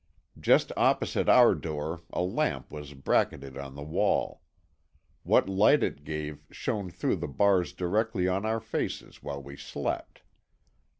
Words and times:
Just 0.39 0.71
opposite 0.75 1.29
our 1.29 1.53
door 1.53 2.01
a 2.11 2.21
lamp 2.23 2.71
was 2.71 2.95
bracketed 2.95 3.55
on 3.55 3.75
the 3.75 3.83
wall. 3.83 4.41
What 5.21 5.47
light 5.47 5.83
it 5.83 6.03
gave 6.03 6.43
shone 6.49 6.89
through 6.89 7.17
the 7.17 7.27
bars 7.27 7.71
directly 7.71 8.27
on 8.27 8.43
our 8.43 8.59
faces 8.59 9.21
while 9.21 9.43
we 9.43 9.55
slept. 9.55 10.23